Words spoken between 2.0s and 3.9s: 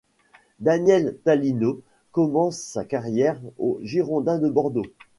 commence sa carrière aux